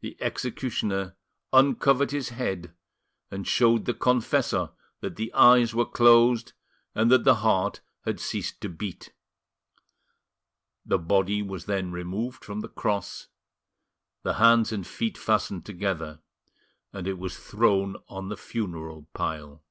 [0.00, 1.14] The executioner
[1.52, 2.74] uncovered his head
[3.30, 6.52] and showed the confessor that the eyes were closed
[6.96, 9.12] and that the heart had ceased to beat.
[10.84, 13.28] The body was then removed from the cross,
[14.24, 16.22] the hands and feet fastened together,
[16.92, 19.62] and it was thrown on the funeral pile.